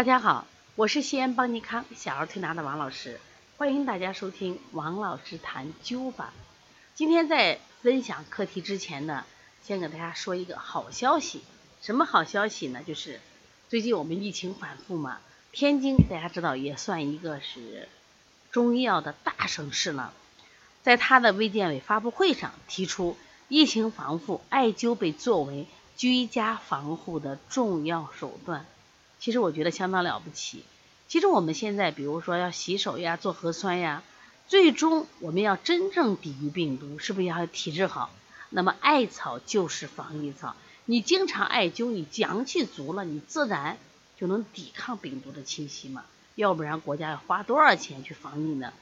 [0.00, 3.20] 大家好，我是西安邦尼康小儿推拿的王老师，
[3.58, 6.32] 欢迎大家收听王老师谈灸法。
[6.94, 9.26] 今天在分享课题之前呢，
[9.62, 11.42] 先给大家说一个好消息。
[11.82, 12.82] 什么好消息呢？
[12.82, 13.20] 就是
[13.68, 15.18] 最近我们疫情反复嘛，
[15.52, 17.86] 天津大家知道也算一个是
[18.50, 20.14] 中医药的大省市了，
[20.82, 25.66] 在他的卫健委发布会上提出，疫情防护，艾灸被作为
[25.98, 28.64] 居家防护的重要手段。
[29.20, 30.64] 其实我觉得相当了不起。
[31.06, 34.02] 其实我们现在，比如说要洗手呀、做核酸呀，
[34.48, 38.10] 最终我们要真正抵御病毒，是不是要体质好？
[38.48, 40.56] 那么艾草就是防疫草。
[40.86, 43.76] 你经常艾灸，你阳气足了，你自然
[44.18, 46.04] 就能抵抗病毒的侵袭嘛。
[46.34, 48.72] 要不然国家要花多少钱去防疫呢？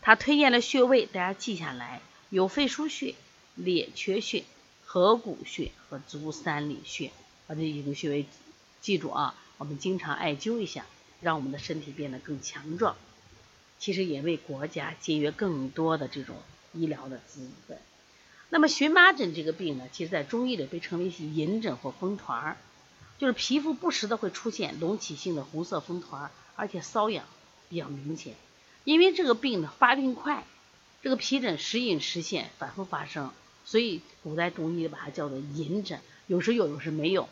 [0.00, 3.14] 他推荐的穴位，大家记下来：有肺腧穴、
[3.54, 4.44] 列缺穴、
[4.84, 7.10] 合谷穴和足三里穴。
[7.46, 8.26] 把这几个穴位
[8.80, 9.34] 记住啊。
[9.62, 10.86] 我们经常艾灸一下，
[11.20, 12.96] 让我们的身体变得更强壮，
[13.78, 16.34] 其实也为国家节约更多的这种
[16.72, 17.78] 医疗的资本。
[18.50, 22.56] 那么荨麻疹这个病呢，其实在中医里被称为是隐疹或风团儿，
[23.18, 27.24] 就是皮肤不时的会出现隆起性的红色风团儿，而且瘙痒
[27.68, 28.34] 比较明显。
[28.82, 30.44] 因为这个病呢发病快，
[31.02, 33.30] 这个皮疹时隐时现，反复发生，
[33.64, 37.28] 所以古代中医把它叫做隐疹，有时有，有时没有。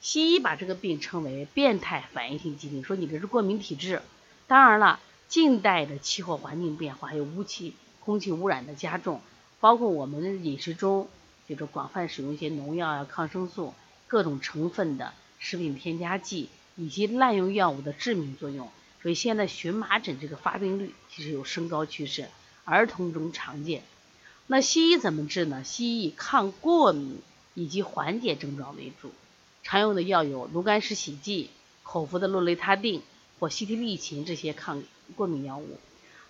[0.00, 4.00] 西医把这个病称为变态反应性疾病，说你这是过敏体质。
[4.46, 4.98] 当然了，
[5.28, 9.20] 近代的气候环境变化，还有污气、空气污染的加重，
[9.60, 11.08] 包括我们饮食中
[11.46, 13.74] 就是广泛使用一些农药啊、抗生素、
[14.06, 18.70] 各种成分的食品添加剂，以及滥用药物的致命作用，
[19.02, 22.28] 所以现在荨麻疹这个发病率其实有升高趋势，
[22.64, 23.82] 儿童中常见。
[24.46, 25.62] 那西医怎么治呢？
[25.62, 27.20] 西医以抗过敏
[27.54, 29.12] 以及缓解症状为主。
[29.62, 31.50] 常用的药有炉甘石洗剂、
[31.82, 33.02] 口服的洛雷他定
[33.38, 34.82] 或西替利嗪这些抗
[35.16, 35.78] 过敏药物。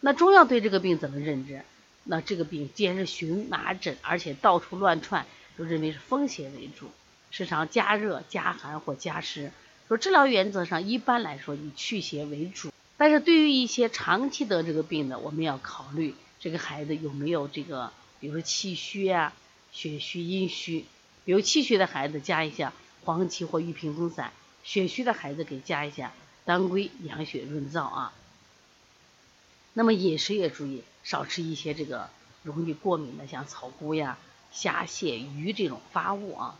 [0.00, 1.62] 那中药对这个病怎么认知？
[2.04, 5.26] 那这个病既然是荨麻疹，而且到处乱窜，
[5.56, 6.90] 都认为是风邪为主，
[7.30, 9.52] 时常加热、加寒或加湿。
[9.86, 19.34] 说治疗原则上一般来说以祛邪为主，但是对于一些长期得这个病的，我们要考虑这个孩子有没有这个，比如说气虚啊、
[19.72, 20.84] 血虚、阴虚。
[21.26, 22.72] 比如气虚的孩子加一下。
[23.04, 26.12] 黄芪或玉屏风散，血虚的孩子给加一下
[26.44, 28.12] 当归养血润燥啊。
[29.72, 32.10] 那么饮食也注意少吃一些这个
[32.42, 34.18] 容易过敏的，像草菇呀、
[34.52, 36.58] 虾蟹鱼这种发物啊。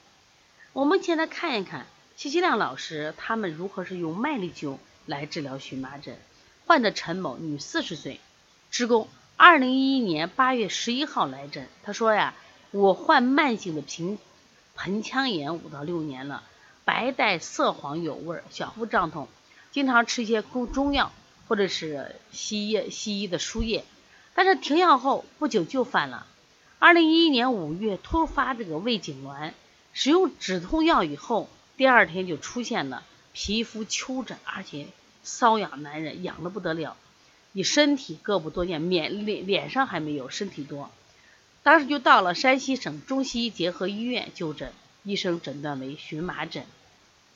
[0.72, 1.86] 我们先来看一看
[2.16, 6.16] 齐其亮老师他们如何是用麦粒灸来治疗荨麻疹。
[6.66, 8.20] 患者陈某，女，四十岁，
[8.70, 11.68] 职工，二零一一年八月十一号来诊。
[11.82, 12.34] 他说呀，
[12.70, 14.18] 我患慢性的平。
[14.82, 16.42] 盆腔炎五到六年了，
[16.86, 19.28] 白带色黄有味儿，小腹胀痛，
[19.72, 21.12] 经常吃一些中中药
[21.46, 23.84] 或者是西医西医的输液，
[24.34, 26.26] 但是停药后不久就犯了。
[26.78, 29.52] 二零一一年五月突发这个胃痉挛，
[29.92, 33.02] 使用止痛药以后，第二天就出现了
[33.34, 34.86] 皮肤丘疹，而且
[35.22, 36.96] 瘙痒难忍，痒的不得了。
[37.52, 40.90] 你身体各部多见，脸脸脸上还没有，身体多。
[41.62, 44.72] 当时就到了山西省中西医结合医院就诊，
[45.02, 46.64] 医生诊断为荨麻疹，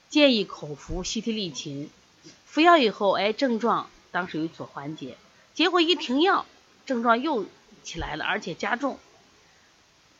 [0.08, 1.88] 建议口服西替利嗪，
[2.46, 5.18] 服药以后，哎，症状当时有所缓解，
[5.52, 6.46] 结果一停药，
[6.86, 7.44] 症状又
[7.82, 8.98] 起来了，而且加重。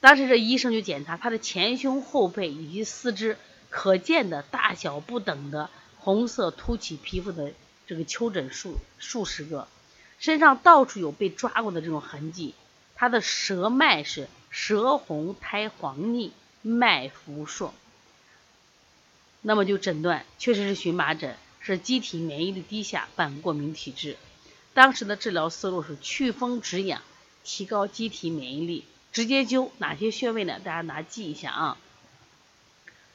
[0.00, 3.38] 当时这医生就检查他的前胸后背以及四肢
[3.70, 7.54] 可见的大小不等的红色凸起皮肤的
[7.86, 9.66] 这个丘疹数数十个，
[10.18, 12.52] 身上到处有被抓过的这种痕迹。
[12.94, 16.32] 他的舌脉是舌红苔黄腻，
[16.62, 17.72] 脉浮数。
[19.42, 24.16] 那么就诊断确实是荨麻疹，是机体免疫力低下伴过敏体质。
[24.72, 27.02] 当时的治疗思路是祛风止痒，
[27.44, 28.84] 提高机体免疫力。
[29.12, 30.58] 直接灸哪些穴位呢？
[30.64, 31.78] 大家拿记一下啊。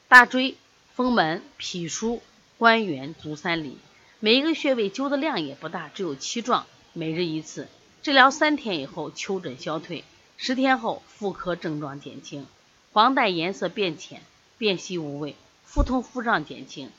[0.08, 0.56] 大椎、
[0.94, 2.20] 风门、脾腧、
[2.56, 3.76] 关元、足三里，
[4.18, 7.68] 每一个穴位灸的量也不大，只有七壮，每日一次。
[8.02, 10.04] 治疗三天以后，丘疹消退；
[10.38, 12.46] 十天后，妇科症状减轻，
[12.92, 14.22] 黄带颜色变浅，
[14.56, 16.90] 便稀无味，腹痛腹胀减轻。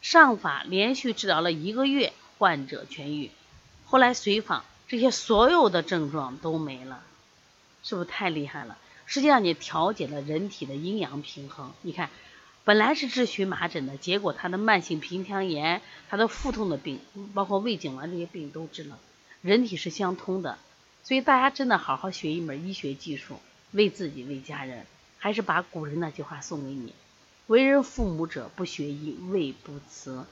[0.00, 3.32] 上法连续治疗了一个月，患者痊愈。
[3.84, 7.02] 后来随访，这些所有的症状都没了，
[7.82, 8.78] 是不是太厉害了？
[9.06, 11.72] 实际上，你调节了人体的阴阳平衡。
[11.82, 12.10] 你看，
[12.62, 17.00] 本来是治荨麻疹的，结果他的慢性盆腔炎、他的腹痛的病，
[17.34, 19.00] 包括胃痉挛这些病都治了。
[19.44, 20.56] 人体是相通的，
[21.02, 23.38] 所以大家真的好好学一门医学技术，
[23.72, 24.86] 为自己为家人。
[25.18, 26.94] 还是把古人那句话送给你：
[27.46, 30.24] 为人父母者，不学医，未不慈。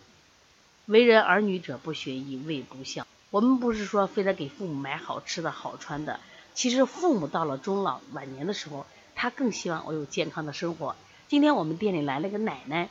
[0.86, 3.06] 为人儿女者不学医，谓不孝。
[3.28, 6.18] 我们不是说非得给父母买好吃的好穿的，
[6.54, 10.96] 其实父母到了中老晚年的时候，他更希望我有健康的生活。
[11.28, 12.88] 今天我们店里来了个奶奶，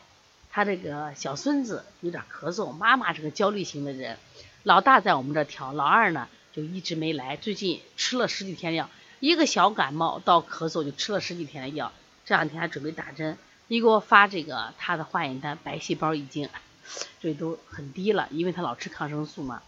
[0.52, 4.18] 他这个小孙子有点咳嗽，妈妈是个焦虑型的人，
[4.64, 8.90] 老大在我们这调，老二呢就一直没来，最近吃了十几天药，
[9.20, 11.92] 一个小感冒到咳嗽就吃了十几天的药，
[12.26, 13.38] 这两天还准备打针，
[13.68, 16.50] 一给我发这个他的化验单，白细胞已经。
[17.22, 19.62] 这都很低了，因为他老吃抗生素嘛。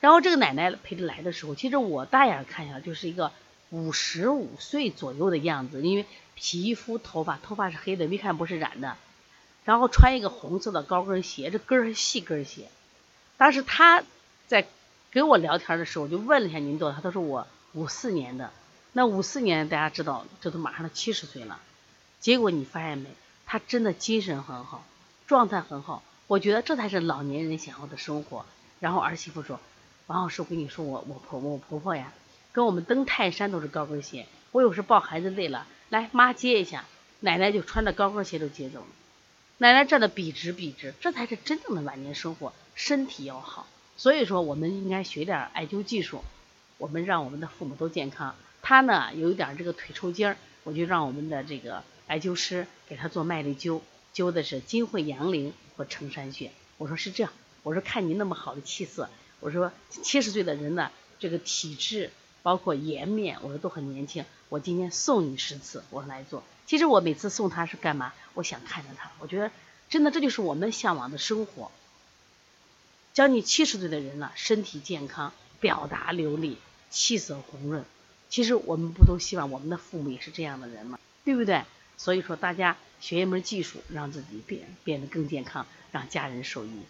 [0.00, 3.32] 然后这个奶奶陪着来的时候，其实我大眼看一下就是一个
[3.70, 6.04] 五十五岁左右的样子，因为
[6.34, 8.96] 皮肤、头发，头发是黑的，没看不是染的。
[9.66, 12.68] 然后穿一个红色的高跟鞋，这跟是细跟鞋。
[13.36, 14.02] 当时他
[14.46, 14.66] 在
[15.10, 18.50] 跟我聊天的时候，我就问了一下您多少，他说我五四年的。
[18.92, 21.60] 那五四年大家知道，这都马上都七十岁了。
[22.20, 23.10] 结果你发现没，
[23.44, 24.84] 他真的精神很好，
[25.26, 26.02] 状态很好。
[26.28, 28.46] 我觉得这才是老年人想要的生活。
[28.80, 29.60] 然后儿媳妇说
[30.06, 32.12] ：“王老师，我跟你说，我我婆我婆婆呀，
[32.52, 34.26] 跟我们登泰山都是高跟鞋。
[34.52, 36.84] 我有时抱孩子累了，来妈接一下，
[37.20, 38.86] 奶奶就穿着高跟鞋都接走了。
[39.58, 43.66] 奶奶站的笔直笔直，这才是真正的晚年生活，身体要好。
[43.96, 46.22] 所以说，我们应该学点艾灸技术，
[46.78, 48.34] 我们让我们的父母都健康。
[48.62, 53.80] 他呢有一点这个腿抽筋儿，我就让我们的这个艾灸师给他做麦粒灸，
[54.14, 57.30] 灸的是金会阳陵。”或承山穴，我说是这样，
[57.62, 59.10] 我说看你那么好的气色，
[59.40, 62.10] 我说七十岁的人呢，这个体质
[62.42, 66.42] 包括颜面，我说都很年轻，我今天送你十次，我来做。
[66.66, 68.12] 其实我每次送他是干嘛？
[68.34, 69.50] 我想看着他，我觉得
[69.88, 71.70] 真的这就是我们向往的生活。
[73.14, 76.58] 将近七十岁的人了，身体健康，表达流利，
[76.90, 77.84] 气色红润，
[78.28, 80.98] 其实我们不都希望我们的父母也是这样的人吗？
[81.24, 81.64] 对不对？
[81.96, 86.82] 所以说，大家学一门技术，让自己变变得更健康，让家人受益。